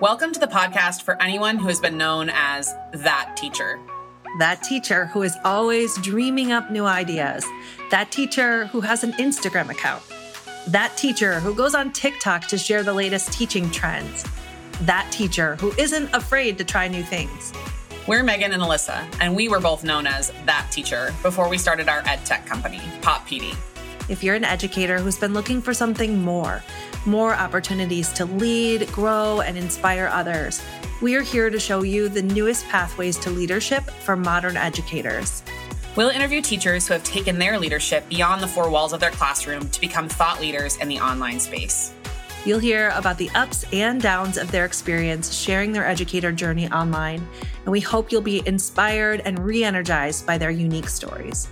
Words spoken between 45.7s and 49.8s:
their educator journey online, and we hope you'll be inspired and re